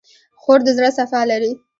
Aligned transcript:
خور 0.41 0.59
د 0.65 0.67
زړه 0.77 0.89
صفا 0.97 1.21
لري. 1.31 1.51